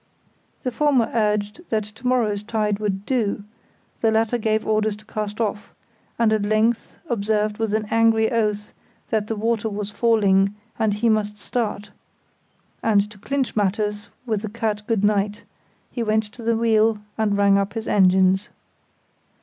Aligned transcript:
The 0.63 0.71
former 0.71 1.11
urged 1.13 1.61
that 1.69 1.83
to 1.83 2.07
morrow's 2.07 2.41
tide 2.41 2.79
would 2.79 3.05
do, 3.05 3.43
the 4.01 4.09
latter 4.09 4.39
gave 4.39 4.65
orders 4.65 4.95
to 4.95 5.05
cast 5.05 5.39
off, 5.39 5.75
and 6.17 6.33
at 6.33 6.41
length 6.41 6.97
observed 7.07 7.59
with 7.59 7.71
an 7.75 7.85
angry 7.91 8.31
oath 8.31 8.73
that 9.11 9.27
the 9.27 9.35
water 9.35 9.69
was 9.69 9.91
falling, 9.91 10.55
and 10.79 10.95
he 10.95 11.07
must 11.07 11.37
start; 11.37 11.91
and, 12.81 13.11
to 13.11 13.19
clinch 13.19 13.55
matters, 13.55 14.09
with 14.25 14.43
a 14.43 14.49
curt 14.49 14.81
good 14.87 15.03
night, 15.03 15.43
he 15.91 16.01
went 16.01 16.23
to 16.23 16.41
the 16.41 16.57
wheel 16.57 16.97
and 17.15 17.37
rang 17.37 17.59
up 17.59 17.73
his 17.73 17.87
engines. 17.87 18.49